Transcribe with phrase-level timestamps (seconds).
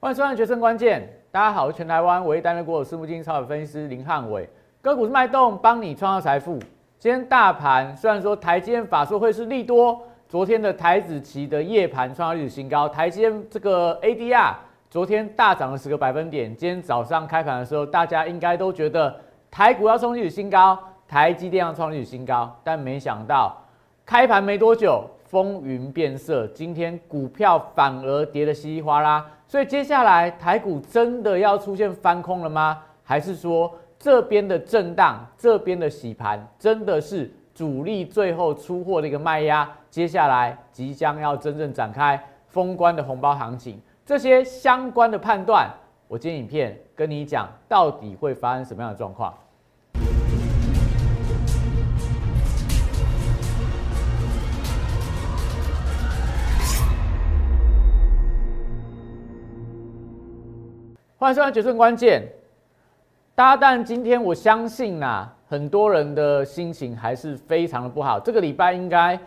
[0.00, 1.02] 欢迎收看《决胜关键》，
[1.32, 4.48] 大家好，我是全台湾唯一担任过私募基金超级分析师林汉伟，
[4.80, 6.56] 个股是脉动，帮你创造财富。
[7.00, 14.54] 今天大盘虽然说台积电法说会是利多，昨天的台子期的夜盘创造历史新高，台积电这个 ADR
[14.88, 19.12] 昨天大涨了十个百分点，今天早上开盘的时候，大家应该都觉得
[19.50, 20.78] 台股要创历史新高，
[21.08, 23.52] 台积电要创历史新高，但没想到
[24.06, 25.10] 开盘没多久。
[25.28, 32.82] 风云变色，今天股票反而跌得稀里哗啦，所以接下来台股真的要出现翻空了吗？
[33.04, 39.70] 还是说这边的震荡、这边的洗盘，真的是主力最后出货的一个卖压？
[39.90, 45.68] 接下来即将要真正展开封关的红包行情，这些相关的判断，
[46.06, 49.34] 我今天影片跟你讲，到底会发生什么样的状况？
[61.20, 62.22] 欢迎收看《决胜关键》。
[63.34, 68.20] 大家但今天我相信呐，很多人的心情还是非常的不好。
[68.20, 69.18] 这个礼拜应该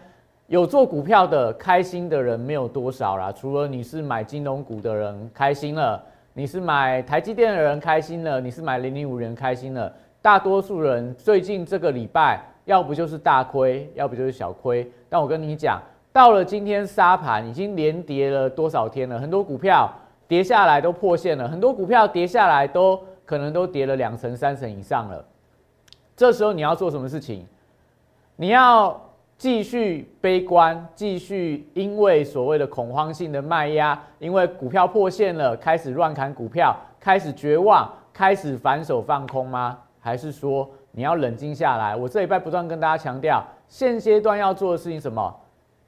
[0.48, 9.94] 有做股票的开心的人没有多少啦，除了你是买金融股的人开心了，你是买台积电的人开心了，你是买零零五人开心了。
[10.22, 14.90] 大多数人最近这个礼拜，要不就是大亏，要不就是小亏。
[15.10, 15.82] 但我跟你讲，
[16.14, 19.94] 到了今天沙盘已经连跌了多少天了，很多股票。
[20.32, 25.26] 跌下来都破线了，很多股票跌下来都可能都跌了两成、三成以上了。
[26.16, 27.46] 这时候你要做什么事情？
[28.38, 28.98] 你要
[29.38, 39.78] 继续悲观，继续因为所谓的恐慌性的卖压，因为股票破线了，开始乱砍股票，开始绝望，开始反手放空吗？
[40.00, 41.94] 还是说你要冷静下来？
[41.94, 45.36] 我这礼拜不断跟大家强调，现阶段要做的事情什么？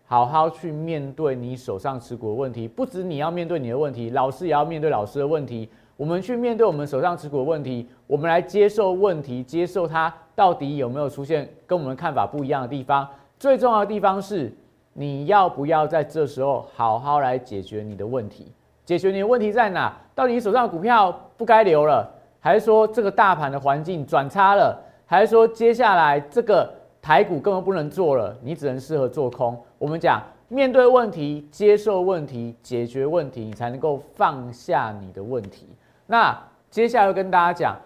[0.05, 5.67] 好好去面对你手上持股的问题，不止你要面对你的问题，老师也要面对老师的问题。
[5.95, 13.07] 我们去面对我们手上持股的问题，我们来接受问题，接受它到底有没有出现跟我们看法不一样的地方。
[13.39, 14.53] 最重要的地方是，
[14.93, 18.51] 你要不要在这时候好好来解决你的问题？
[18.85, 19.95] 解决你的问题在哪？
[20.13, 22.07] 到底你手上的股票不该留了，
[22.39, 26.69] 还是说这个大盘的环境转差了，还是说接下来这个？
[27.03, 29.61] 台股根本不能做了，你只能适合做空。
[29.83, 35.67] 我们讲面对问题、接受问题、解决问题，你才能够放下你的问题。
[36.07, 37.77] 那接下来要跟大家讲，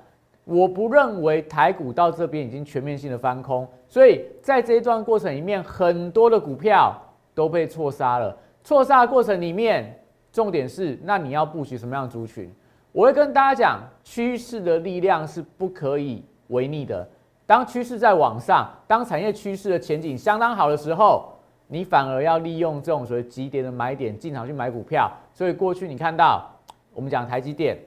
[0.44, 6.96] 我不认为台股到这边已经全面性的翻空，所以在这一段过程里面，很多的股票
[7.34, 8.38] 都被错杀了。
[8.64, 10.00] 错杀的过程里面，
[10.32, 12.48] 重点是那你要布局什么样的族群？
[12.92, 17.10] 我会跟大家讲，趋势的力量是不可以违逆的。
[17.48, 21.34] 当趋势在往上，当产业趋势的前景相当好的时候，
[21.68, 25.12] 你反而要利用这种所谓急跌的买点进场去买股票。
[25.34, 26.50] 所以过去你看到
[26.94, 27.78] 我们讲台积电，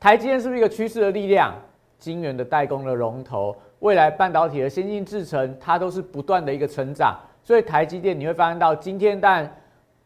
[0.00, 1.54] 台积电是不是一个趋势的力量？
[1.98, 7.18] 晶圆的代工的龙头，未来半导体的先进制程，它都是不断的一个成长。
[7.42, 9.50] 所以台积电你会发现到今天，但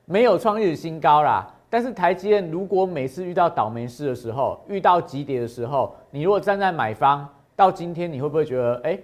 [0.05, 1.47] 没有创历史新高啦。
[1.69, 7.29] 但是台积电如果每次遇到倒霉事的时候，遇到急跌的时候，你如果站在买方。
[7.55, 8.99] 到今天，你会不会觉得，哎，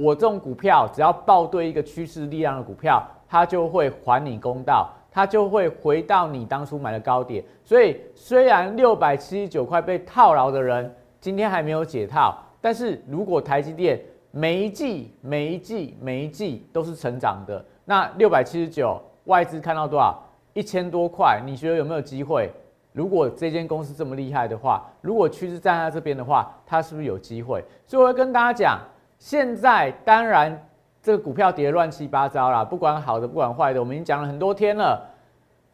[0.00, 7.42] 我这种股票只要报对一个趋势力量的股票，它就会还你公道，它就会回到你当初买的高点。
[7.64, 14.00] 所以，虽然六百七十九块被套牢的人今天还没有解套，但是如果台积电
[14.30, 20.16] 每一季、每一季、每一季都是成长的，那六百七十九外资看到多少？
[20.54, 22.48] 一千多块，你觉得有没有机会？
[22.92, 27.64] 如果这间公司这么厉害的话，如果趋势站在这边的话，它是不是有机会？
[27.86, 28.80] 所以我会跟大家讲，
[29.18, 30.66] 现在当然
[31.02, 35.04] 这个股票跌乱七八糟啦，不管好的不管坏的，我们已经讲了很多天了，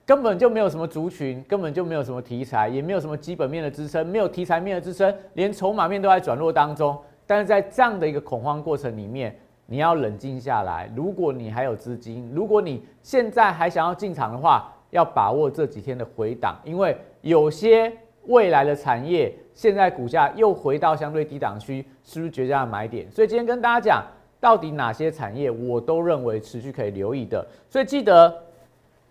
[0.04, 6.98] 根本就没有什么族群，根本就没有什么题材，也没有什么基本面的支撑，没有题材面的支撑，连筹码面都在转弱当中。
[7.26, 9.34] 但是在这样的一个恐慌过程里面，
[9.66, 10.90] 你要冷静下来。
[10.96, 16.96] 如果你还有资金，如果你现在还想要进场的话，要把握这几天的回档，因为。
[17.24, 17.90] 有些
[18.26, 23.10] 未来的产业，现在股价又回到相对低档区，是不是绝佳的买点？
[23.10, 24.02] 所以今天跟大家讲，
[24.40, 27.46] 到底哪些产业我都认为持续可以留意的。
[27.68, 28.34] 所以记得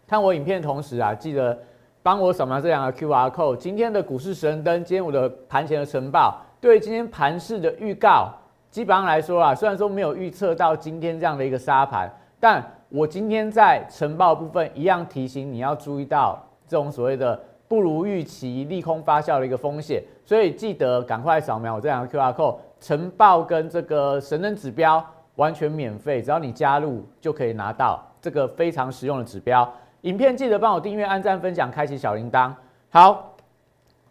[0.07, 1.57] 看我影片的同时啊，记得
[2.01, 3.57] 帮我扫描这两个 Q R code。
[3.57, 8.31] 今天的股市神灯，今天我的盘前的晨报，对今天盘市的预告，
[8.71, 17.39] 基本上来说啊，虽然说没有预测到今天这样的一个沙盘，但我今天在晨报部分一样提醒你要注意到这种所谓的。
[17.73, 25.03] 不如预期利空发酵的一个风险，所以记得赶快扫描我这两个 Q R code，晨报跟这个神人指标
[25.37, 29.67] 完全免费，只要你加入就可以拿到这个非常实用的指标。
[30.01, 32.53] 影片记得帮我订阅、按赞、分享、开启小铃铛。
[32.91, 33.33] 好，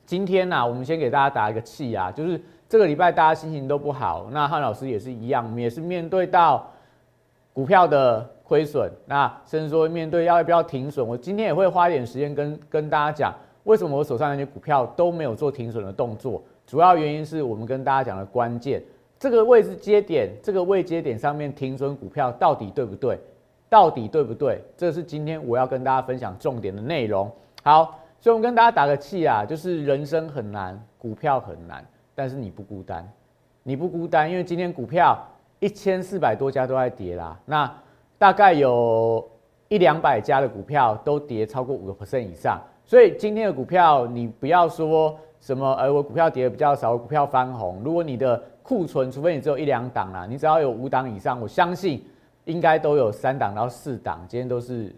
[0.05, 6.69] 今天呢，我们先给大家打一个气啊，就是这个礼拜大家心情都不好，那汉老师也是一样，我们也是面对到
[7.53, 13.33] 股票的亏损，那甚至说面对要不要停损，我今天也会花一点时间跟跟大家讲，
[13.65, 18.83] 为什么我手上那些股票都没有做停损的动作，主要原因是我们跟大家讲的关键，
[19.19, 23.19] 这个位置接点，这个位接点上面停损股票到底对不对？
[23.69, 24.61] 到底对不对？
[24.77, 27.31] 这是今天我要跟大家分享重点的内容。
[27.63, 31.83] 好，所以我们跟大家打个气啊，就是人生很难，股票很难，
[32.15, 33.09] 但是你不孤单，
[33.63, 35.17] 你不孤单，因为今天股票
[35.61, 37.73] 一千四百多家都在跌啦，那
[38.19, 39.27] 大概有
[39.69, 52.05] 一两百家的股票都跌超过五个 percent 以上，所以今天的股票你不要说什么，呃，我股票跌的比较少，股票翻红，如果你的库存，除非你只有一两档啦，你只要有五档以上，我相信。
[52.45, 54.93] 应该都有三档到四档，今天都是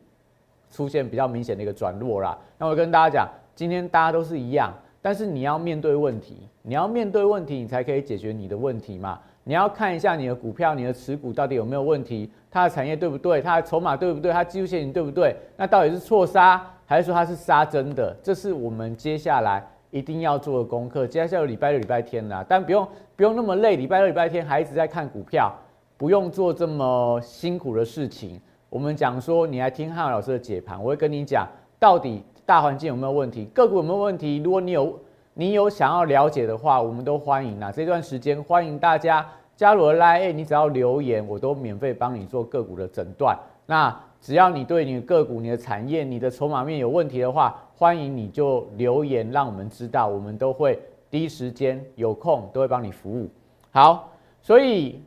[0.71, 2.39] 出现比较明显的一个转弱啦。
[2.57, 4.73] 那我跟大家讲，今天大家都是一样，
[5.03, 9.21] 但是你要面对问题，你要面对问题，你才可以解决你的问题嘛。
[9.45, 15.37] 你要看一下你的股票，你的持股到底有没有问题，它的产业对不对，它的筹码对不对，它技术线型对不对？
[15.57, 18.17] 那到底是错杀还是说它是杀真的？
[18.23, 21.07] 这是我们接下来一定要做的功课。
[21.07, 25.55] 接下来礼拜六、礼拜天啦，但不用不用那么累，礼拜六、礼拜天还一直在看股票。
[25.97, 28.41] 不用做这么辛苦的事情。
[28.69, 31.47] 我们讲说，你来听汉老师的解盘，我会跟你讲
[31.79, 34.39] 到底大环境有没有问题，个股有没有问题。
[34.39, 34.99] 如果你有
[35.35, 37.71] 你有想要了解的话，我们都欢迎啊。
[37.71, 43.37] 这段时间欢迎大家加入来，哎，你只要留言，我都免费帮你做个股的诊断。
[43.67, 50.79] 那只要你对你的个股、你的产业、你的筹码面有问题的话，欢迎你就留言让我们知道，我们都会
[51.11, 53.29] 第一时间有空都会帮你服务。
[53.71, 54.11] 好，
[54.41, 55.03] 所以。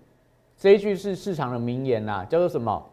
[0.59, 2.83] 这一句是市场的名言呐，叫做什么？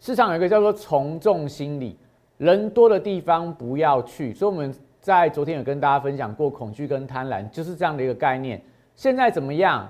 [0.00, 1.96] 市场有一个叫做从众心理，
[2.36, 4.34] 人多的地方不要去。
[4.34, 8.62] 所以我们在昨天有跟大家分享过，恐惧跟贪婪就是这样的一个概念。
[8.94, 9.86] 现在怎么样？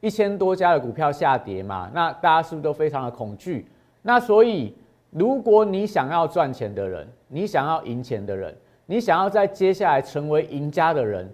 [0.00, 3.66] 一千多家的股票下跌嘛，那大家是不是都非常的恐惧？
[4.02, 4.74] 那所以，
[5.10, 8.54] 如果你想要赚钱的人，你想要赢钱的人，
[8.84, 11.28] 你想要在接下来成为赢家的人，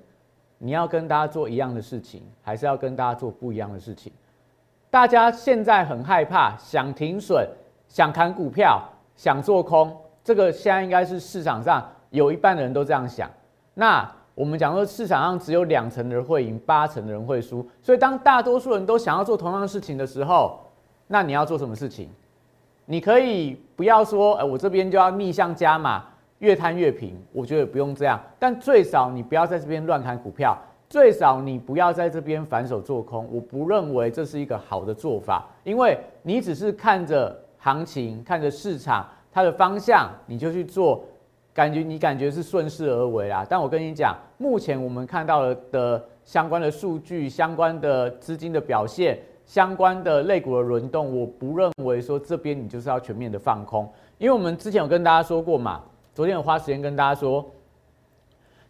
[0.58, 4.12] 你要跟大家做一样的事情，还是要跟大家做不一样的事情？
[4.90, 7.46] 大家现在很害怕，想停损，
[7.88, 8.82] 想砍股票，
[9.16, 9.94] 想做空，
[10.24, 13.28] 这个现在应该是市场上有一半的人都这样想。
[13.74, 17.68] 那我们讲说，市场上只有两成的人会赢，八成的人会输。
[17.82, 20.60] 所以当大多数人都想要做同样的事情的时候，
[21.08, 22.08] 那你要做什么事情？
[22.86, 26.04] 你可以不要说，哎，我这边就要逆向加码，
[26.38, 27.20] 越摊越平。
[27.32, 30.56] 我觉得不用这样，但最少你不要在这边乱砍股票。
[30.88, 41.02] 最少你不要在这边反手做空，我不认为这是一个好的做法，因为你只是看着行情，看着市场它的方向，你就去做，
[41.54, 43.46] 感觉你感觉是顺势而为啦。
[43.48, 55.82] 但我跟你讲，目前我们看到了的相关的数据、相关的资金的表现、相关的类股的轮动，我不认为说这边你就是要全面的放空，因为我们之前有跟大家说过嘛，
[56.14, 57.44] 昨天有花时间跟大家说。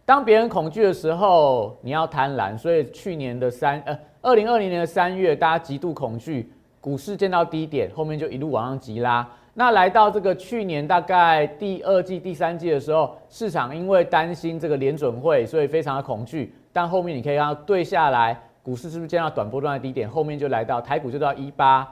[0.05, 2.57] 当别人恐惧的时候，你要贪婪。
[2.57, 6.51] 所以去年的三呃，二零二零年的三月，大家极度恐惧，
[6.81, 9.25] 股市见到低点，后面就一路往上急拉。
[9.53, 16.53] 那来到这个去年大概第二季、第三季的时候，市场因为担心这个联准会，所以非常的恐惧。
[16.71, 20.09] 但后面你可以看到对下来，股市是不是见到短波段的低点？
[20.09, 21.87] 后面就来到台股就到一八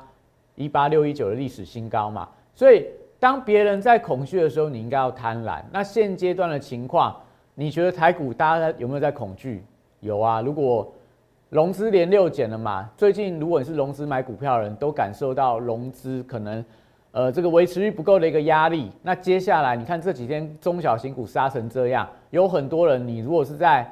[0.56, 2.28] 一八六一九的历史新高嘛。
[2.54, 2.88] 所以
[3.20, 5.62] 当别人在恐惧的时候，你应该要贪婪。
[5.72, 7.16] 那现阶段的情况。
[7.54, 9.62] 你觉得台股大家有没有在恐惧？
[10.00, 10.92] 有啊，如果
[11.50, 16.64] 融资连六减了嘛，最近如果你是融资买股票的人，都感受到融资可能
[17.12, 18.92] 呃这个维持率不够的一个压力。
[19.02, 23.90] 那接下来你看这几天中小型股杀成这样，有很多人你如果是在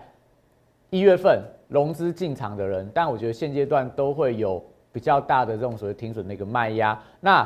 [0.89, 7.43] 一月份融资进场的人，但我觉得现阶段都会有比较大的这种所谓停损的一个卖压，那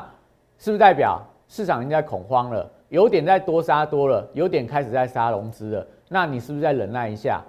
[0.57, 2.69] 是不是代表市场应该恐慌了？
[2.89, 5.87] 有点在多杀多了，有点开始在杀融资了。
[6.09, 7.41] 那你是不是再忍耐一下？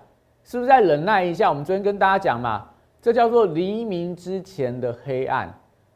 [0.43, 1.49] 是不是再忍耐一下？
[1.51, 2.67] 我们昨天跟大家讲嘛，
[3.01, 5.53] 这叫做黎明之前的黑暗。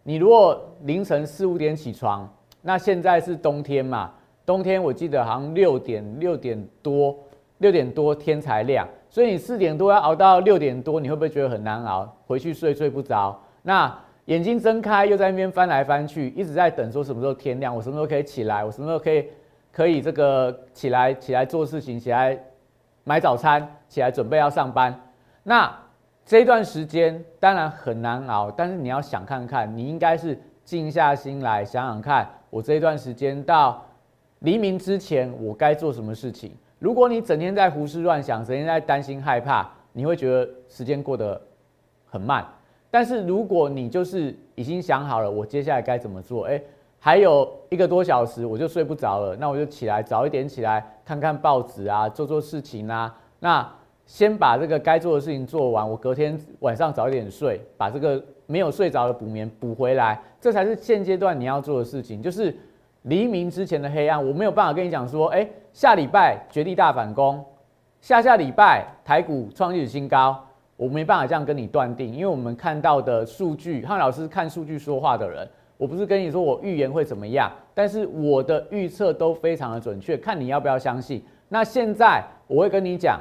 [0.08, 2.26] 你如果凌晨四五点起床，
[2.62, 4.10] 那现在是冬天嘛？
[4.46, 7.14] 冬天我记得好像六点六点多，
[7.58, 12.10] 六点多天才亮，所以你四点多要熬到六点多，你会不会觉得很难熬？
[12.26, 19.26] 回去睡睡不着，那眼睛睁开又在那边翻来翻去，一直在等说什么时候天亮，我什么时候可以起来，我什么时候可以
[19.70, 22.42] 可以这个起来起来做事情，起来。
[23.04, 24.98] 买早餐起来准备要上班，
[25.42, 25.70] 那
[26.28, 33.82] 这段时间当然很难熬，但是你要想看看，你应该是静下心来想想看，我这一段时间到
[34.40, 36.52] 黎明之前我该做什么事情。
[36.78, 41.40] 如果你整天在胡思乱想，整天在担心害怕，你会觉得时间过得
[42.04, 42.46] 很慢。
[42.90, 46.44] 但是如果你就是已经想好了，我接下来该怎么做？
[46.44, 46.60] 哎，
[46.98, 53.18] 还有一个多小时我就睡不着了，那我就起来早一点起来看看报纸啊，做做事情啊。
[53.40, 53.66] 那
[54.08, 62.22] 先把这个该做的事情做完，我隔天晚上早一点睡，把这个没有睡着的补眠补回来，这才是现阶段你要做的事情。
[62.22, 62.56] 就是
[63.02, 67.44] 黎明之前的黑暗，我没有办法跟你讲说，哎，下礼拜绝地大反攻，
[68.00, 70.42] 下下礼拜台股创历史新高。
[70.78, 75.46] 我没办法这样跟你断定，因为我们看到的数据，汉老师看数据说话的人，
[75.76, 81.22] 我不是跟你说我预言会怎么样，但是我的预测都非常的准确，看你要不要相信。
[81.48, 83.20] 那现在我会跟你讲，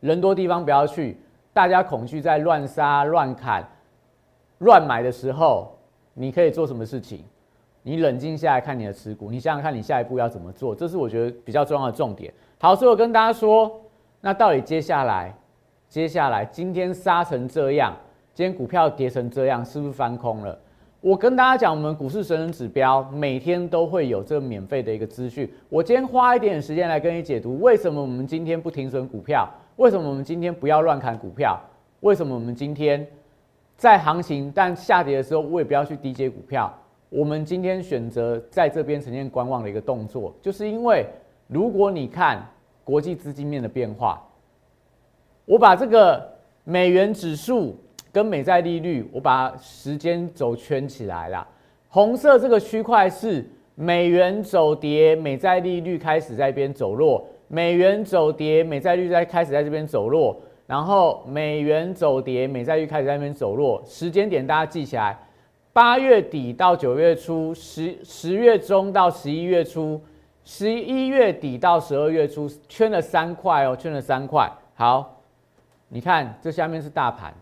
[0.00, 1.16] 人多地方不要去，
[1.52, 3.66] 大家恐惧在乱杀、乱砍、
[4.58, 5.76] 乱买的时候，
[6.14, 7.24] 你可以做什么事情？
[7.82, 12.32] 你冷静下来看你的持股，你想想看你下一步要怎么做，这是我觉得比较重要的重点。
[12.58, 13.80] 好，所以我跟大家说，
[14.20, 15.34] 那到底接下来？
[15.88, 17.96] 接下来今天杀成这样，
[18.34, 20.58] 今天股票跌成这样，是不是翻空了？
[21.00, 25.50] 我跟大家讲，我们股市神人指标每天都会有这个免费的一个资讯。
[25.70, 29.48] 我今天花一点时间来跟你解读，为什么我们今天不停损股票？
[29.78, 31.56] 为什么我们今天不要乱砍股票？
[32.00, 33.06] 为什么我们今天
[33.76, 36.72] 在行情但下跌的时候，我也不要去低接股票？
[37.08, 41.06] 我们今天选择在这边呈现观望的一个动作，就是因为
[41.46, 42.44] 如果你看
[42.82, 44.20] 国际资金面的变化。
[45.44, 46.28] 我把这个
[46.64, 47.76] 美元指数
[48.12, 51.46] 跟美债利率，我把时间轴圈起来了。
[51.88, 57.24] 红色这个区块是美元走跌，美债利率开始在一边走弱。
[57.48, 60.40] 美元走跌，美债率在开始在这边走弱。
[60.66, 63.82] 然后美元走跌，美债率开始在那边走弱。
[63.84, 65.18] 时间点大家记起来：
[65.72, 70.00] 八月底到九月初，十十月中到十一月初，
[70.44, 74.50] 十一月底到十二月初，圈了三块哦，圈了三块。
[74.74, 75.16] 好。
[75.90, 77.32] 你看，这下面是大盘，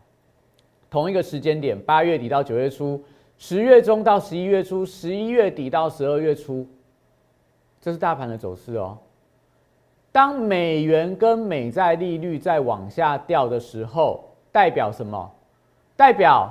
[0.88, 3.02] 同一个时间点，八月底到九月初，
[3.36, 6.64] 十月中到十一月初，十一月底到十二月初，
[7.80, 8.96] 这是大盘的走势哦。
[10.16, 15.30] 当美元跟美债利率在往下掉的时候，代表什么？
[15.94, 16.50] 代表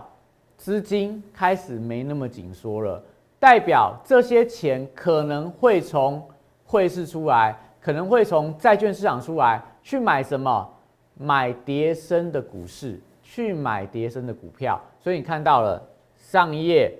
[0.56, 3.04] 资金开始没那么紧缩了，
[3.40, 6.24] 代表这些钱可能会从
[6.64, 10.70] 汇市出来，可能会从债券市场出来，去买什么？
[11.16, 15.82] 买跌升的股市，去买跌升的股票，所以你看到了
[16.16, 16.94] 上一页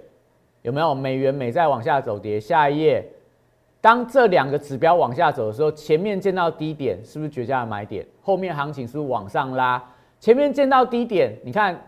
[0.64, 2.40] 有没有美元美债往下走跌？
[2.40, 3.08] 下一页，
[3.86, 8.04] 当这两个指标往下走的时候，前面见到低点是不是绝佳的买点？
[8.20, 9.80] 后面行情是不是往上拉？
[10.20, 11.80] 前面见到低点，你看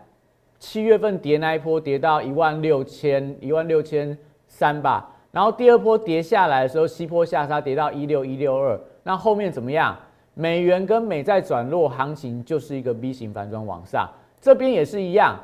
[0.60, 9.96] 七月份跌那一波跌到一万六千一万六千三吧，然后第二波跌下来的时候，西坡下杀跌到一六一六二，那后面怎么样？
[10.34, 14.08] 美元跟美债转弱，行情就是一个 V 型反转往上。
[14.40, 15.36] 这边也是一样，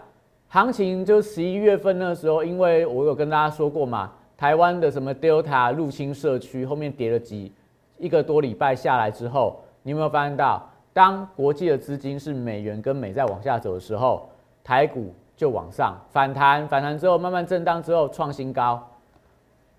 [0.47, 7.53] 行情就十一月份那时候，因为我有跟大家说过嘛，台湾的什么 Delta 入侵社区，后面跌了几
[7.99, 10.63] 一个多礼拜下来之后，你有没有发现到，
[10.93, 14.29] 当国际的资金是美元跟美债往下走的时候，
[14.63, 18.83] 台股就往上反弹，反弹之后慢慢震荡之后创新高。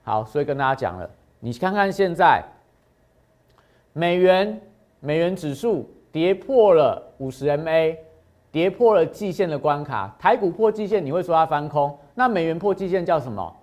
[0.03, 1.09] 好，所以跟大家讲了，
[1.39, 2.43] 你看看现在
[3.93, 4.61] 美元。
[5.01, 7.95] 美元指数跌破了五十 MA，
[8.51, 10.15] 跌破了季线的关卡。
[10.17, 11.95] 台股破季线，你会说它翻空？
[12.15, 13.55] 那美元破季线叫什么？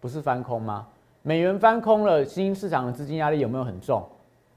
[0.00, 0.86] 不是翻空吗？
[1.22, 4.02] 美元翻空了，新兴市场的资金压力有没有很重？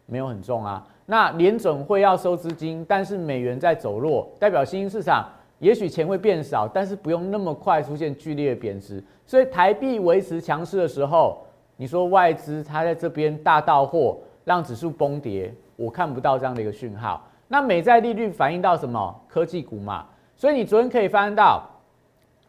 [0.06, 0.86] 没有很重啊。
[1.06, 5.28] 那联准会要收资金，但是美元在走弱，代表新兴市场
[5.60, 9.04] 也许钱会变少，但是不用那么快出现剧烈的贬值。
[9.26, 11.46] 所以台币维持强势的时候，
[11.76, 15.54] 你说外资它在这边大到货，让指数崩跌。
[15.76, 17.22] 我看不到这样的一个讯号。
[17.50, 19.14] 那美债利率反映到什么？
[19.28, 20.06] 科技股嘛。
[20.38, 21.64] 所以你昨天可以发现到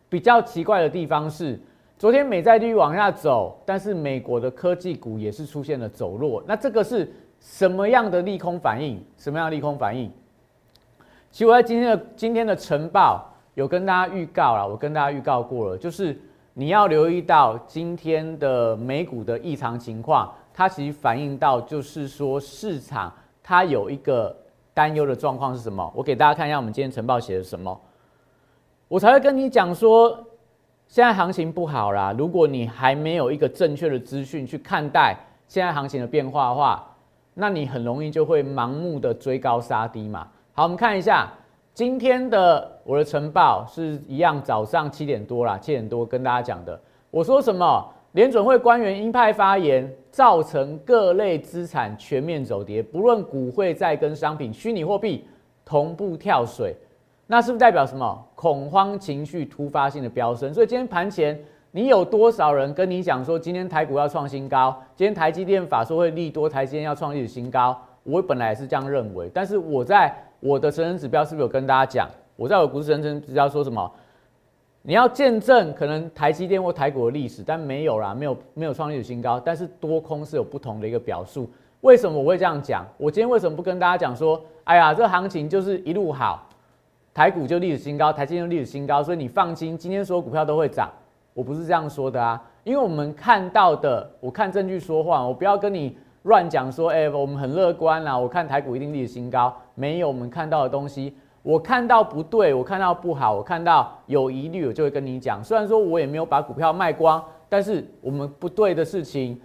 [0.08, 1.58] 比较奇怪的地方是，
[1.96, 6.42] 昨天美债利率往下走，但是美国的科技股也是出现了走弱。
[6.46, 7.10] 那这个是
[7.40, 9.02] 什么样的利空反应？
[9.16, 10.10] 什么样的利空反应？
[11.30, 13.24] 其实我在今天的今天的晨报
[13.54, 16.18] 有跟大家预告了，我跟大家预告过了，就是
[16.52, 20.32] 你要留意到今天的美股的异常情况。
[20.52, 24.36] 它其实反映到就是说市场它有一个
[24.72, 25.92] 担忧的状况是什么？
[25.94, 27.80] 我给大家看一下我们今天晨报写的什么，
[28.88, 30.24] 我才会跟你讲说
[30.86, 32.14] 现在行情不好啦。
[32.16, 35.16] 如果你还没有一个正确的资讯去看待
[35.48, 36.84] 现在行情的变化的话，
[37.34, 40.28] 那你很容易就会盲目的追高杀低嘛。
[40.52, 41.28] 好，我们看一下
[41.72, 47.90] 今天的我的晨报是一样，早上七点多啦，七点多跟大家讲的，我说什么？
[48.12, 55.26] 联准会官员鹰派发言，造成各类资产全面走跌，不论股汇、债跟商品、虚拟货币
[55.64, 56.76] 同步跳水，
[57.26, 58.26] 那是不是代表什么？
[58.34, 60.52] 恐慌情绪突发性的飙升。
[60.52, 61.38] 所以今天盘前，
[61.70, 64.76] 你有多少人跟你讲说，今天台股要创新高？
[64.94, 67.80] 今天台积电法说会利多，台积电要创历史新高？
[68.02, 72.08] 我本来是这样认为，但是我在我的成人指标是不是有跟大家讲？
[72.36, 73.90] 我在我股市成人指标说什么？
[74.82, 81.48] 你要见证可能台积电或台股的历史，但没有啦，没有没有创历史新高，但是多空是有不同的一个表述。
[81.80, 82.86] 为什么我会这样讲？
[82.98, 86.46] 我今天为什么不跟大家讲说，哎呀，这行情就是一路好，
[87.14, 90.90] 台股就历史新高，台积电历史新高，所以你放心，今天所有股票都会涨。
[91.32, 101.16] 我不是这样说的啊，因为我们看到的，我看证据说话，我不要跟你乱讲说，哎，我们很乐观啦，我看台股一定历史新高，没有我们看到的东西。
[101.42, 105.44] 我看到不对，我看到不好，我看到有疑虑，我就会跟你讲。
[105.44, 109.40] 虽然说我也没有把股票卖光，但是我们不对的事情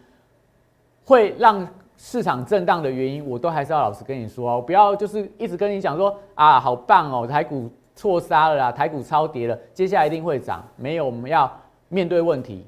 [1.06, 1.68] 会让
[2.02, 10.66] 市场震荡的原因，我都还是要老实跟你说哦，不要就是一直跟你讲说啊，好棒哦，台股错杀了啦，台股超跌了，接下来一定会涨。
[10.78, 11.52] 没有，我们要
[11.90, 12.66] 面对问题，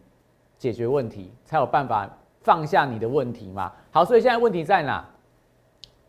[0.57, 2.09] 解决问题，才有办法
[2.41, 3.71] 放下你的问题嘛。
[3.89, 5.03] 好，所以现在问题在哪？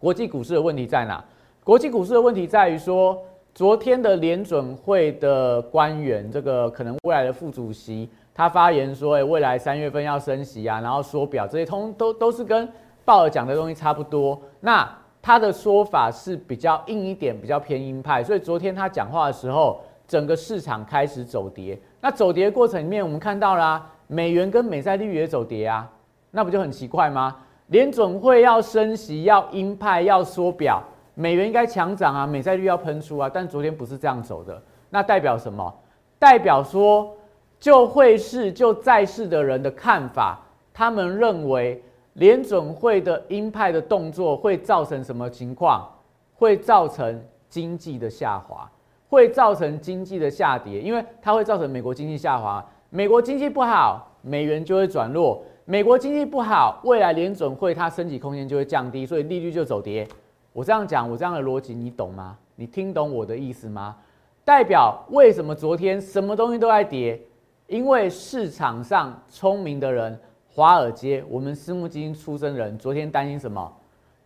[0.00, 1.24] 国际股市的问题在哪？
[1.62, 3.16] 国际股市的问题在于说，
[3.54, 12.68] 昨天的联准会的官员，这个可能未来的副主席，他发言说，哎，未来三月份要升息啊，然后缩表，这些通都都是跟
[13.04, 14.40] 鲍尔讲的东西差不多。
[14.60, 14.88] 那
[15.20, 21.78] 他的说法是比较硬一点，比较偏鹰派，所以昨天他讲话的时候，整个市场开始走跌。
[22.00, 25.88] 那走跌的过程里面，我们看到啦，美元跟美债利率也走跌啊，
[26.32, 27.36] 那不就很奇怪吗？
[27.68, 30.82] 联准会要升息，要鹰派，要缩表。
[31.14, 35.72] 美元应该强涨啊，美债率要喷出啊，但昨天不是这样走的，那代表什么？
[36.18, 37.14] 代表说
[37.60, 40.40] 就会是就在世的人的看法，
[40.74, 41.82] 他们认为
[42.14, 45.88] 联准会的鹰派的动作会造成什么情况？
[46.34, 48.68] 会造成经济的下滑，
[49.08, 60.06] 会造成经济的下跌，因为它会造成美国经济下滑，美国经济不好，美元就会转弱，美国经济不好，未来联准会它升级空间就会降低，所以利率就走跌。
[60.52, 62.36] 我这样讲，我这样的逻辑你懂吗？
[62.56, 63.96] 你听懂我的意思吗？
[64.44, 67.20] 代表为什么昨天什么东西都在跌？
[67.68, 70.18] 因为市场上聪明的人，
[70.54, 73.72] 华尔街，我们私募基金出身人，昨天担心什么？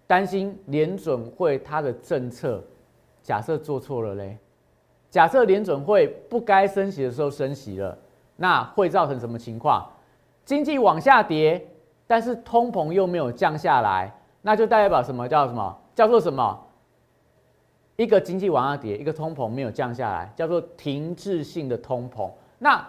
[0.09, 2.63] 担心联准会它的政策，
[3.23, 4.37] 假设做错了嘞？
[5.09, 7.97] 假设联准会不该升息的时候升息了，
[8.35, 9.89] 那会造成什么情况？
[10.45, 11.65] 经济往下跌，
[12.09, 14.13] 但是通膨又没有降下来，
[14.43, 15.79] 那就代表什么叫什么？
[15.95, 16.61] 叫做什么？
[17.95, 22.29] 一个经济往下跌，一个通膨没有降下来，叫做停滞性的通膨。
[22.59, 22.85] 那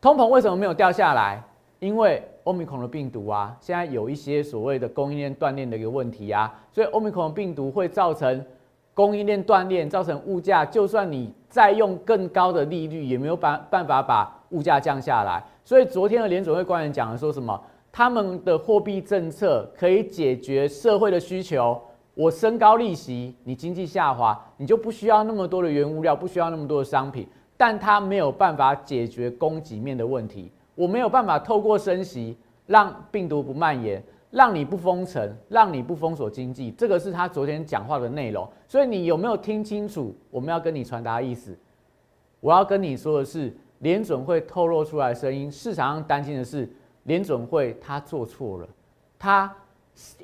[0.00, 1.42] 通膨为什么没有掉下来？
[1.82, 8.40] 因为欧米孔的病毒啊，现在有一些所谓的供应链断裂的一个问题啊，所以欧米孔的病毒会造成
[8.94, 10.64] 供应链断裂，造成物价。
[10.64, 15.42] 就算你再用更高的利率，也没有办办法把物价降下来。
[15.64, 17.60] 所以昨天的联准会官员讲了，说什么？
[17.90, 21.76] 他们的货币政策可以解决社会的需求。
[22.14, 30.52] 我升高利息，你经济下滑，你就不需要那么多的原物料，不需要那么多的商品，但它没有办法解决供给面的问题。
[30.74, 36.70] 我没有办法透过升息让病毒不蔓延，让你不封城，让你不封锁经济。
[36.72, 38.48] 这个是他昨天讲话的内容。
[38.66, 40.14] 所以你有没有听清楚？
[40.30, 41.56] 我们要跟你传达意思。
[42.40, 46.70] 我要跟你说的是，联准会透露出来的声音，市场上担心的是
[47.04, 48.68] 联准会他做错了，
[49.18, 49.54] 他。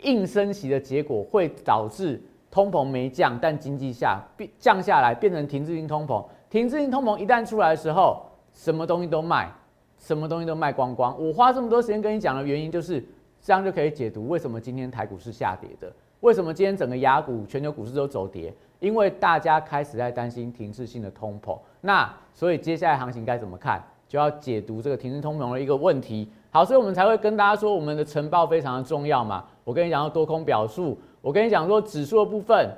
[0.01, 2.19] 硬升息的结果会导致
[2.51, 4.19] 通膨没降，但经济下
[4.59, 6.25] 降下来，变成停滞性通膨。
[6.49, 8.23] 停滞性通膨一旦出来的时候，
[8.55, 9.53] 什么东西都卖，
[9.99, 11.15] 什么东西都卖光光。
[11.21, 13.05] 我花这么多时间跟你讲的原因，就是
[13.43, 21.59] 这样就可以解读为什么今天台股是下跌的，为什么今天整个雅股、全球股市都走跌，因为大家开始在担心停滞性的通膨。
[21.81, 26.31] 那所以接下来行情该怎么看，就要解读这个停滞通膨的一个问题。
[26.51, 29.45] 好，所以我们才会跟大家说，我们的晨报非常的重要嘛。
[29.65, 30.99] 我跟你讲，要多空表述。
[31.21, 32.71] 我跟你讲说，指数的部分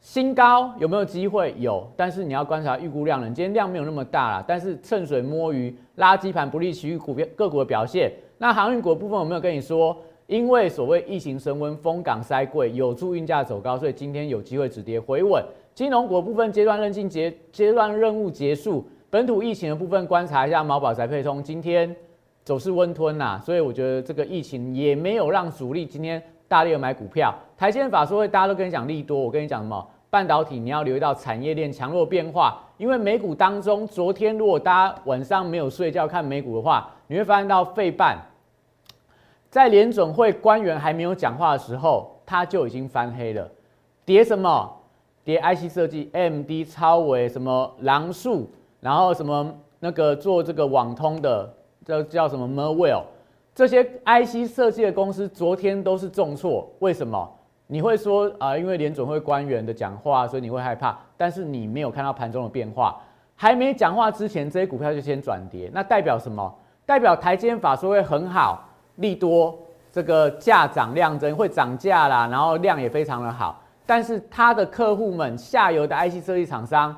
[0.00, 1.54] 新高有没有机会？
[1.58, 3.34] 有，但是你要观察预估量能。
[3.34, 8.10] 今天量没有那么大了，但是趁水摸鱼，垃圾盘不利其余股票个股的表现。
[8.38, 15.44] 那航运股部分，我没有跟你说，因为所谓疫情升温，封港塞柜，有助运价走高，所以今天有机会止跌回稳。
[15.74, 21.94] 金融股部分阶段任性结阶段任务结束，本土疫情的部分观察一下，毛宝宅配通今天。
[22.44, 27.32] 走势温吞呐，所以我觉得这个疫情也没有让主力今天大力的买股票。
[27.56, 29.86] 台积电法说会，大家都跟你讲利多，我跟你讲什么？
[30.10, 38.16] 半导体你要留意到产业链强弱变化，因为美股当中，昨天如果大家晚上没有睡觉看美股的话，你会发现到费半
[39.50, 43.50] 在联准会官员还没有讲话的时候，它就已经翻黑了，
[44.06, 44.74] 跌什么？
[45.24, 51.52] 跌 IC 设计 MD、超微什么狼树，然后什么那个做这个网通的，
[51.84, 53.02] 叫叫什么 Merwell，
[53.58, 57.28] 这些 IC 设计的公司昨天都是重挫，为什么？
[57.66, 60.96] 你会说啊，因为联准会官员的讲话，所以你会害怕。
[61.16, 63.00] 但是你没有看到盘中的变化，
[63.34, 66.54] 还没讲话之前，这些股票就先转跌，那代表什么？
[66.86, 68.62] 代表台积法说会很好，
[68.94, 69.58] 利多，
[69.90, 73.60] 这个价涨量增，会涨价啦，然后量也非常的好。
[73.84, 76.94] 但是他的客户们，下游的 IC 设计厂商，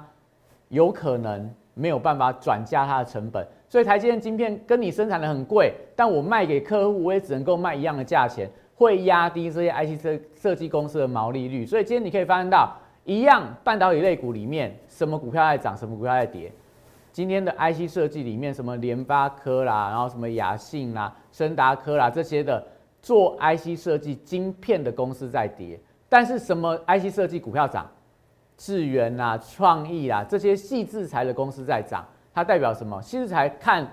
[0.69, 8.51] 有可能没有办法转嫁它的成本，所以台积电晶片跟你生产的很贵，但我卖给客户，我也只能够卖一样的价钱。
[8.75, 16.51] 会压低这些 IC 设设计公司的毛利率，所以今天你可以发现到，一样半导体类股里面，什么股票在涨，什么股票在跌。
[17.13, 22.67] 今天的 IC 设计里面，什么联发科啦，然后什么雅信啦、深达科啦这些的
[23.03, 25.79] 做 IC 设计晶片的公司在跌，
[26.09, 27.87] 但是什么 IC 设计股票涨？
[28.57, 33.01] 智源啦、创意啦这些细制材的公司在涨，它代表什么？
[33.03, 33.87] 细制材看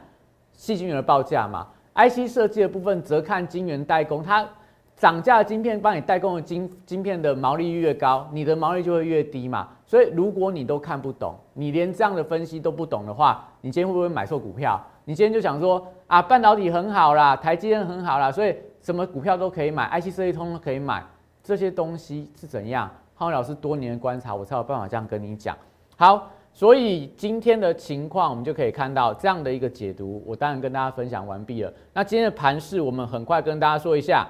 [0.54, 4.47] 细晶圆的报价嘛，IC 设计的部分则看晶圆代工，它。
[4.95, 9.67] 涨价的晶片帮你代工的晶晶片的毛利率越高，你的毛利就会越低嘛。
[9.86, 14.84] 所以如果你都看不懂，你连这样的分析都不懂的话，你今天会不会买错股票？
[15.06, 21.04] 你今天就想说啊，半导体很好啦，台积电很好啦，所以什么股票都可以买，IC 设计通都可以买，
[21.43, 22.89] 这些东西是怎样？
[23.13, 25.56] 浩老师多年的观察，我才有办法这样跟你讲。
[25.95, 31.72] 好，所以今天的情况我们就可以看到这样的一个解读，我当然跟大家分享完毕了。
[31.93, 34.28] 那今天的盘势，我们很快跟大家说一下。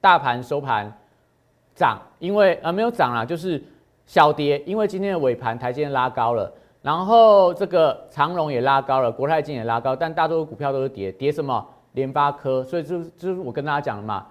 [0.00, 0.96] 大盘收盘
[1.74, 3.60] 涨，因为呃没有涨啦，就是
[4.06, 6.48] 小跌，因为今天的尾盘台积电拉高了，
[6.80, 11.66] 然后这个长荣也拉高了，国泰金也拉高，但大多数股票都是跌，跌什么？
[11.94, 14.24] 联发科，所以就就是我跟大家讲的嘛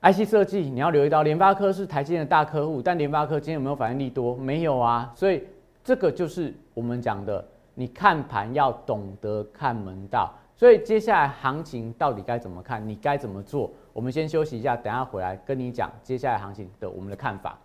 [0.00, 4.34] ，IC 设计你要留意到，联发科是台积电的大客户，但联发科今天有没有反应力多？
[4.36, 5.44] 没有啊，所以
[5.84, 10.32] 这个就是我们讲的，你看盘要懂得看门道。
[10.54, 12.86] 所以接下来行情到底该怎么看？
[12.86, 13.70] 你该怎么做？
[13.92, 17.58] 我们先休息一下，等下回来跟你讲接下来行情的我们的看法。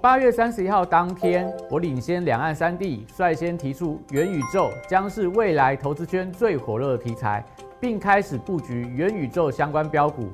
[0.00, 7.44] 八月三十一号当天，我领先两岸三地，率先提出元宇宙将是未来投资圈最火热的题材，
[7.80, 10.28] 并开始布局元宇宙相关标股。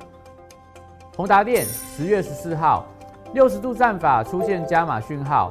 [1.15, 2.85] 宏达电十月十四号
[3.33, 5.49] 六十度战法出现加码讯号，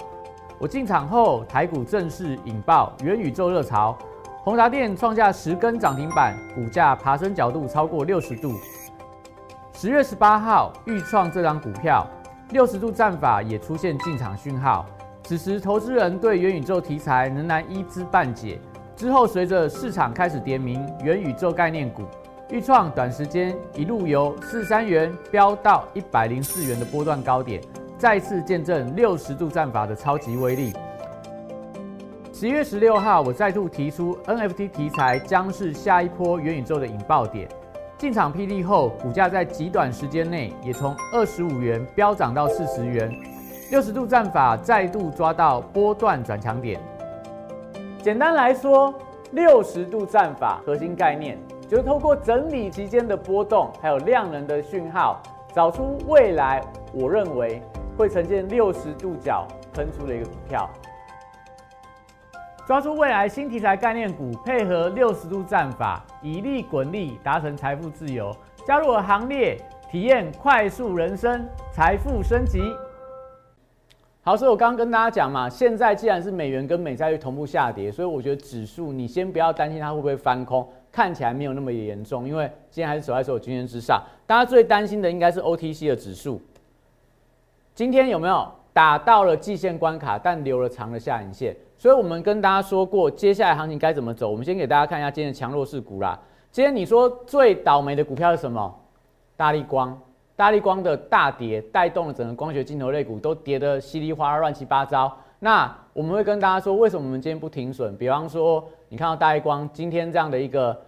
[0.60, 3.96] 我进场后，台股正式引爆元宇宙热潮。
[4.44, 8.52] 宏达电创下十根涨停板，股价爬升角度超过六十度。
[9.72, 12.06] 十月十八号，预创这张股票
[12.50, 14.84] 六十度战法也出现进场讯号。
[15.22, 18.60] 此时，投资人对元宇宙题材仍然一知半解。
[18.94, 22.02] 之后，随着市场开始点名元宇宙概念股，
[22.50, 27.62] 预创短时间一路由四三元飙到一百零四元的波段高点，
[28.00, 30.72] 再次见证六十度战法的超级威力。
[32.32, 37.46] 十一月十六号，我再度提出 NFT 题材将是下一波元宇宙的引爆点。
[37.98, 43.14] 进场霹雳后，股价在极短时间内也从二十五元飙涨到四十元。
[43.70, 46.80] 六十度战法再度抓到波段转强点。
[48.02, 48.94] 简单来说，
[49.32, 51.36] 六十度战法核心概念
[51.68, 55.20] 就是透过整理期间的波动，还有量能的讯号，
[55.54, 56.62] 找出未来
[56.94, 57.60] 我认为
[57.96, 60.68] 会呈现六十度角喷出的一个股票。
[62.66, 68.34] 抓住未来新题材概念股，配合六十度战法，以利滚利，达成财富自由。
[68.64, 69.58] 加入我行列，
[69.90, 72.60] 体验快速人生，财富升级。
[74.22, 84.00] 好，所以我刚刚跟大家讲嘛，现在既然是美元跟美债率同步下跌，所以我觉得指数你先不要担心它会不会翻空，看起来没有那么严重，因为今天还是守在所有均线之上。
[84.26, 86.40] 大家最担心的应该是 OTC 的指数，
[87.74, 91.56] 今天有没有打到了季线关卡，但留了长的下影线？
[91.78, 94.30] 所以我们跟大家说过，接下来行情该怎么走。
[94.30, 96.18] 我们先给大家看一下今天的强弱势股啦。
[96.50, 98.74] 今天你说最倒霉的股票是什么？
[99.36, 99.98] 大力光，
[100.36, 105.16] 大力光的大跌带动了整个光学镜头类股都跌得稀里哗啦、乱七八糟。
[105.38, 107.96] 那我们会跟大家说，为什么我们今天不停损？
[107.96, 110.78] 比方说，你看到大力光今天这样的一个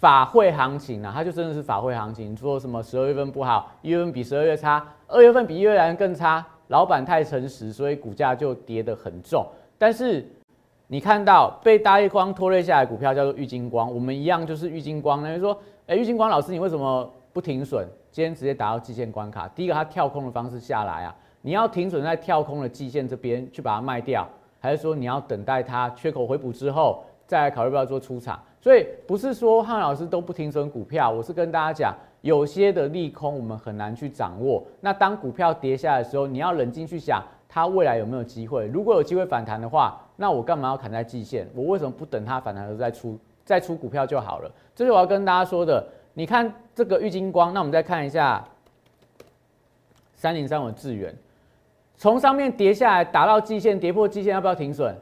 [0.00, 2.34] 法会行情啊，它就真的是法会行情。
[2.34, 9.46] 说什么十二月份不好，一月份比十二月差，二月份比一月来更差，老板太诚实，所以股价就跌得很重。
[9.76, 10.26] 但是
[10.86, 15.22] 你看到被大力光拖累下来股票叫做玉金光，我们一样就是玉金光。
[15.22, 17.86] 那就说，哎，玉金光老师，你为什么不停损？
[18.10, 19.46] 今天直接达到季线关卡。
[19.48, 24.26] 第一个，它跳空的方式下来啊，你要停损在跳空的季线这边去把它卖掉。
[24.58, 28.42] 还是说你要等待它缺口回补之后再来考虑要不要做出场？
[28.60, 34.62] 所以不是说汉老师都不停损股票，我是跟大家讲，有些的利空我们很难去掌握。
[34.80, 38.66] 那当股票跌下来的时候，你要冷静去想它未来有没有机会。
[38.66, 41.48] 如果有机会反弹的话，那我干嘛要砍在季线？
[41.54, 44.50] 我为什么不等它反弹的时候再出再出股票就好了？
[44.74, 45.82] 这是我要跟大家说的。
[46.12, 48.44] 你看这个玉金光，那我们再看一下
[50.14, 51.14] 三零三五智源，
[51.96, 54.94] 从上面跌下来打到季线，跌破季线要不要停损？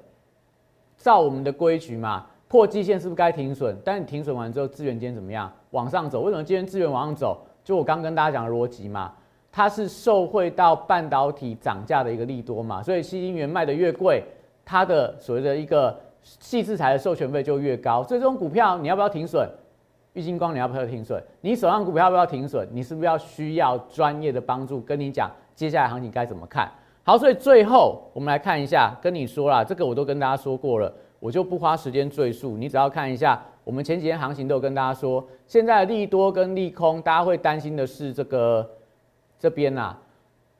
[0.96, 2.24] 照我们的规矩嘛。
[2.48, 3.76] 破季线是不是该停损？
[3.84, 5.52] 但你停损完之后，资源今天怎么样？
[5.70, 6.22] 往上走？
[6.22, 7.38] 为什么今天资源往上走？
[7.62, 9.12] 就我刚跟大家讲的逻辑嘛，
[9.52, 14.24] 它是受惠到半导体涨价的一个利多嘛，所以细晶圆卖的越贵，
[14.64, 18.02] 它的所谓的一个细制材的授权费就越高。
[18.02, 19.46] 所以这种股票你要不要停损？
[20.14, 21.22] 玉金光你要不要停损？
[21.42, 22.66] 你手上股票要不要停损？
[22.72, 26.70] 你是不是要需要专业的帮助跟你讲接下来行情该怎么看
[27.04, 27.18] 好？
[27.18, 30.90] 所以最后我们来看一下，跟你说啦，这个我都跟大家说过了。
[31.20, 38.68] 我就不花时间赘述，你只要看一下，我们前几天行情都有跟大家说，现在利多跟利空，大家会担心的是这个
[39.38, 39.96] 这边呐。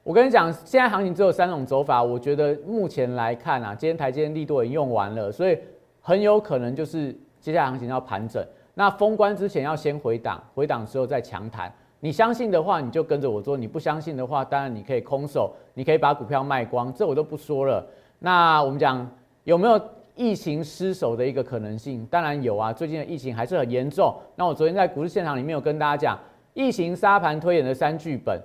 [0.03, 5.57] 我跟你讲，现在行情只有三种走法，我觉得目前来看啊，今天台阶利多已经用完了，所以
[6.01, 8.43] 很有可能就是接下来行情要盘整。
[8.73, 11.71] 那封关之前要先回档，回档之后再强弹。
[12.01, 17.85] 你相信的话，你就跟着我做；你不相信的话，当然你可以空手，你可以把股票卖光，这我都不说了。
[18.19, 19.09] 那我们讲
[19.45, 19.79] 有没有？
[20.19, 22.73] 疫情失守的一个可能性，当然有啊。
[22.73, 24.13] 最近的疫情还是很严重。
[24.35, 26.19] 那我昨天在股市现场里面有跟大家讲，
[26.53, 28.37] 疫情沙盘推演的三剧本，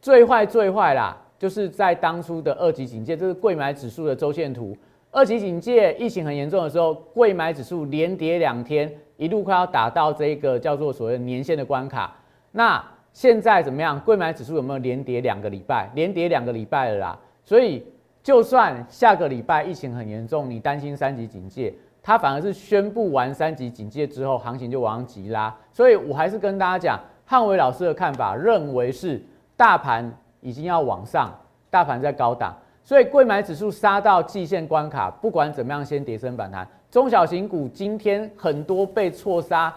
[0.00, 4.76] 最坏最坏啦，就是在当初的二级警戒，这是贵买指数的周线图。
[5.10, 12.16] 二级警戒疫情很严重的时候，贵买指数连跌两天，一路快要打到这个叫做所谓年线的关卡。
[12.52, 12.80] 那
[13.12, 13.98] 现在怎么样？
[13.98, 15.90] 贵买指数有没有连跌两个礼拜？
[15.96, 17.84] 连跌两个礼拜了啦，所以。
[18.26, 25.56] 就算下个礼拜疫情很严重，你担心三级警戒，它反而是宣布完三级警戒之后，行情就往上急拉。
[25.72, 29.24] 所以我还是跟大家讲，汉伟老师的看法，认为是
[29.56, 31.32] 大盘已经要往上，
[31.70, 36.66] 大盘在高档，所以贵买指数杀到季线关卡，不管怎么样，先跌升反弹。
[36.90, 39.72] 中小型股今天很多被错杀，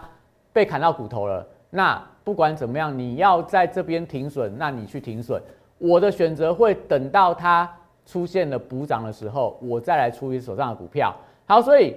[0.52, 1.46] 被砍到骨头了。
[1.70, 5.40] 那不管怎么样，你要在这边停损，那你去停损。
[5.78, 7.70] 我的选择会等到它。
[8.10, 11.14] 出现了补涨的时候，我再来处理手上的股票。
[11.46, 11.94] 好，所以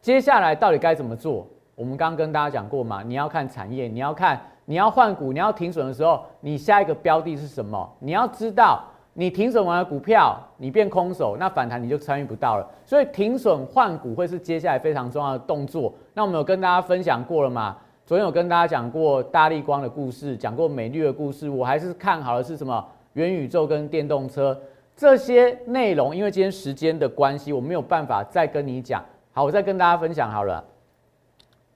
[0.00, 1.44] 接下来到底该怎么做？
[1.74, 7.92] 我们刚刚跟大家讲过嘛，你要看产业，你要看你要换股，你要停损的时候，你下一个标的是什么？
[7.98, 8.80] 你要知道，
[9.14, 12.70] 你停损完的股票，你变空手，那反弹你就参与不到了。
[12.86, 15.92] 所以停损换股会是接下来非常重要的动作。
[16.14, 17.76] 那我们有跟大家分享过了嘛？
[18.06, 21.48] 昨天有跟大家讲过大力光的故事，讲过美绿的故事。
[21.48, 22.86] 我还是看好的是什么？
[23.14, 24.56] 元宇宙跟电动车。
[24.96, 29.04] 这些内容，因为今天时间的关系，我没有办法再跟你讲。
[29.32, 30.64] 好，我再跟大家分享好了。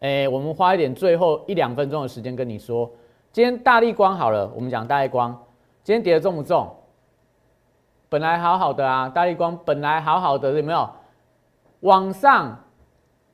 [0.00, 2.88] 哎，我们花一点最后一两分钟的时间跟你说，
[3.32, 5.36] 今天大力光好了，我们讲大力光，
[5.82, 6.72] 今天跌的重不重？
[8.08, 10.88] 本来好好的啊，大力光本来好好的，有没有？
[11.80, 12.56] 往上，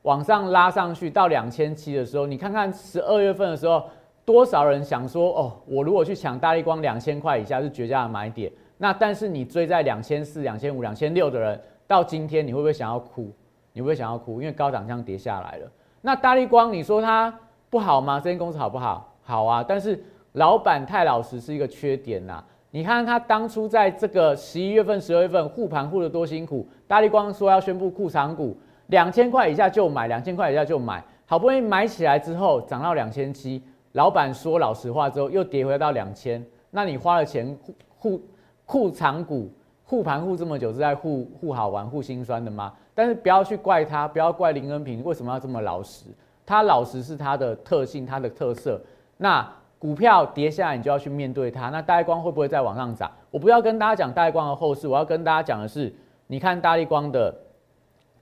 [0.02, 3.84] 往上拉上去到两千七的时候，你看看十二月份的时候，
[4.24, 8.50] 多少人想说，哦，我如果去抢大力光两千块以下是绝佳的买点。
[8.84, 13.32] 那但是你追在两千四、两千五、两千六的人，到今天你会不会想要哭？
[13.72, 14.42] 你会不会想要哭？
[14.42, 15.72] 因为高涨这样跌下来了。
[16.02, 17.34] 那大力光，你说它
[17.70, 18.20] 不好吗？
[18.20, 19.10] 这间公司好不好？
[19.22, 19.64] 好啊。
[19.66, 19.98] 但是
[20.32, 22.44] 老板太老实是一个缺点呐。
[22.72, 26.68] 你看他当初在这个十一月份、十二月份护盘护的多辛苦。
[26.86, 28.54] 大力光说要宣布库藏股，
[28.88, 31.02] 两千块以下就买，两千块以下就买。
[31.24, 38.22] 好不容易买起来之后涨到两千七，老板说老实话之后又跌回到两千，那你花了钱护护
[38.66, 38.90] 护。
[38.90, 39.50] 长股
[39.84, 42.72] 护盘护这么久是在护护好玩护心酸的吗？
[42.94, 46.06] 但是不要去怪他，不要怪林恩平为什么要这么老实。
[46.46, 48.80] 他老实是他的特性，他的特色。
[49.16, 51.68] 那股票跌下来，你就要去面对它。
[51.70, 53.10] 那大力光会不会再往上涨？
[53.30, 55.94] 我不要跟大家讲大力光的后市，我要跟大家讲的是，
[56.26, 57.34] 你看大力光的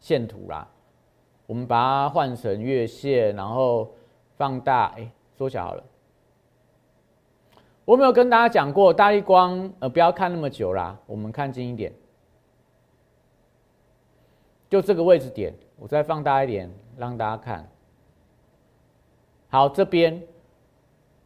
[0.00, 0.66] 线图啦，
[1.46, 3.90] 我们把它换成月线，然后
[4.37, 5.83] 放大，哎，缩小好了。
[7.85, 11.92] 我没有跟大家讲过，大力光，呃，不要看那么久啦，我们看近一点，
[14.71, 17.68] 就这个位置点，我再放大一点，让大家看。
[19.49, 20.23] 好，这边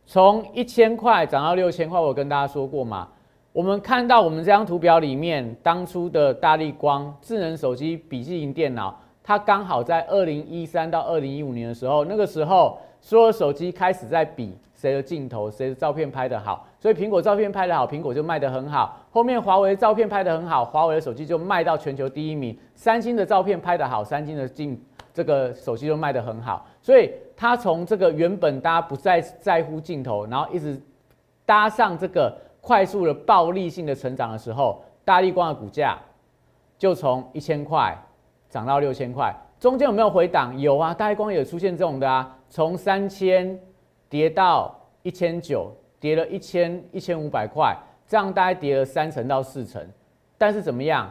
[0.07, 3.09] 从一千块涨到六千块，我跟大家说过嘛。
[3.53, 14.57] 我们看到我们这张图表里面，当初的大力光智能手机、笔记型电脑，它刚好在二零一三到二零一五年的时候，那个时候所有手机开始在比。
[14.77, 16.67] 谁的镜头，谁的照片拍得好？
[16.79, 19.01] 所以苹果照片拍得好，苹果就卖得很好。
[19.11, 22.57] 后面华为照片拍得很好，华为的手机就卖到全球第一名。
[22.75, 24.79] 三星的照片拍得好，三星的镜
[25.15, 26.67] 这个手机就卖得很好。
[26.83, 30.79] 所以它从这个原本大家不再在乎镜头，然后一直
[31.47, 35.99] 搭上这个快速的暴力性的成长的时候，大力光的股价
[36.77, 37.97] 就从一千块
[38.51, 39.35] 涨到六千块。
[39.59, 40.59] 中间有没有回档？
[40.61, 43.59] 有啊，大力光也出现这种的啊，从三千
[44.09, 45.71] 跌到一千九。
[45.99, 47.75] 跌了一千一千五百块，
[48.07, 49.83] 这样大概跌了三成到四成，
[50.37, 51.11] 但是怎么样？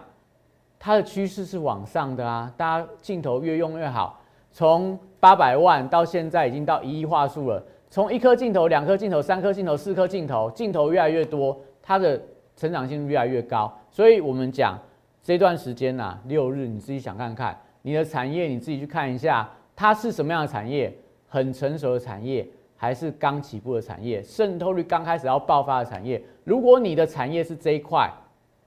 [0.77, 2.53] 它的趋势是往上的啊！
[2.55, 7.61] 大家镜头越用越好，从八百万到现在已经到一亿画素了。
[7.89, 12.21] 从一颗镜头、两颗镜头、三颗镜头、四颗镜头，镜头越来越多，它的
[12.55, 13.75] 成长性越来越高。
[13.89, 14.79] 所以我们讲
[15.23, 20.95] 这段时间呐，六日你自己想看看，你的产业你自己去看一下，它是什么样的产业？
[21.27, 22.47] 很成熟的产业。
[22.77, 26.21] 还是刚起步的产业，渗透率刚开始要爆发的产业。
[26.43, 28.11] 如果你的产业是这一块，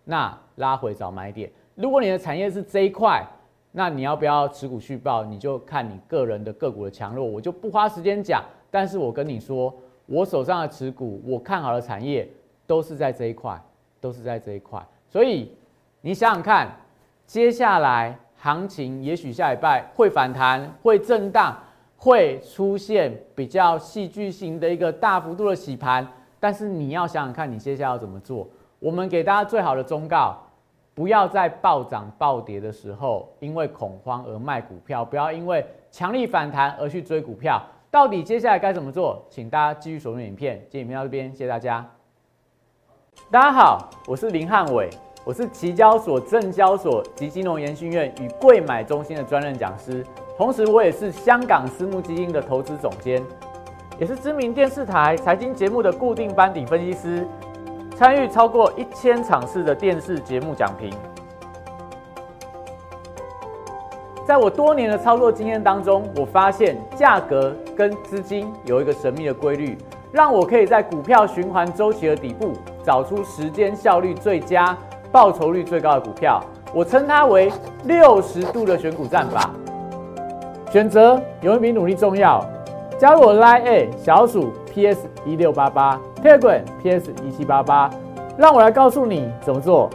[0.05, 3.23] 那拉回找买点；如果你的产业是这一块，
[3.73, 5.23] 那你要不要持股续报？
[5.25, 8.43] 你就看你个人的个股的强弱，我就不花时间讲。
[8.71, 9.73] 但是我跟你说，
[10.07, 12.29] 我手上的持股，我看好的产业
[12.67, 13.61] 都是在这一块，
[14.01, 14.85] 都是在这一块。
[15.07, 15.53] 所以
[16.01, 16.75] 你想想看，
[17.27, 21.57] 接下来行情也许下礼拜会反弹，会震荡。
[22.01, 26.07] 会出现比较戏剧性的一个大幅度的洗盘，
[26.39, 28.47] 但是你要想想看，你接下来要怎么做？
[28.79, 30.39] 我们给大家最好的忠告：
[30.95, 37.61] 不要在暴涨暴跌的时候因为恐慌而卖股票，不要因为强力反弹而去追股票。
[37.91, 39.21] 到底接下来该怎么做？
[39.29, 40.57] 请大家继续锁定影片。
[40.71, 41.85] 今天影片到这边，谢谢大家。
[43.29, 44.89] 大家好，我是林汉伟，
[45.25, 50.07] 我是期交所、证交所及金融研训院与贵买中心的专任讲师。
[50.39, 53.21] 同时，我也是香港私募基金的投资总监，
[53.99, 57.27] 也是知名电视台财经节目的固定班底分析师，
[57.97, 60.93] 参与超过一千场次的电视节目讲评。
[64.25, 69.77] 在我多年的操作经验当中，我发现价格跟资金有一个神秘的规律，
[70.13, 72.53] 让我可以在股票循环周期的底部
[72.85, 74.79] 找出时间效率最佳、
[75.11, 76.41] 报酬率最高的股票。
[76.73, 77.51] 我称它为
[77.87, 79.51] 六十度的选股战法。
[80.71, 82.45] 选择永远比努力重要。
[82.99, 87.89] 加入我 Line A 小鼠 PS 一六八八 t e g r PS 一七八八，
[88.37, 89.89] 让我来告诉你怎么做。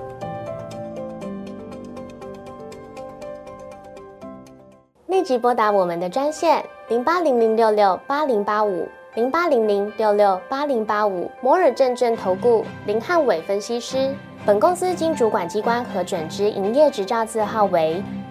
[5.08, 14.10] 立即拨打我们的专线零八零零六六八零八五零八零零六六八零八五摩尔证券投顾林汉伟分析师。
[14.46, 18.04] 本公司经主管机关核准之营业执照字号为